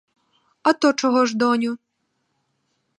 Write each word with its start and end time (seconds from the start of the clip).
А 0.67 0.73
то 0.73 0.93
чого 0.93 1.21
ж, 1.25 1.37
доню? 1.37 1.73